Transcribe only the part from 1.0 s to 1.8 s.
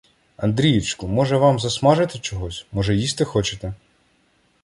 може, вам